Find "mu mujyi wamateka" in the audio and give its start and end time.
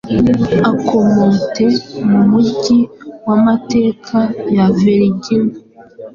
2.09-4.19